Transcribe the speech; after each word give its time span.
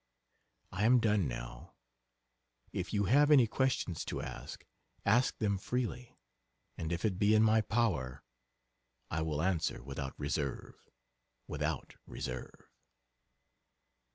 I 0.71 0.85
am 0.85 0.99
done 0.99 1.27
now. 1.27 1.75
If 2.73 2.91
you 2.91 3.03
have 3.05 3.29
any 3.29 3.45
questions 3.45 4.03
to 4.05 4.19
ask 4.19 4.65
ask 5.05 5.37
them 5.37 5.59
freely 5.59 6.15
and 6.75 6.91
if 6.91 7.05
it 7.05 7.19
be 7.19 7.35
in 7.35 7.43
my 7.43 7.61
power, 7.61 8.23
I 9.11 9.21
will 9.21 9.43
answer 9.43 9.83
without 9.83 10.19
reserve 10.19 10.81
without 11.45 11.97
reserve. 12.07 12.67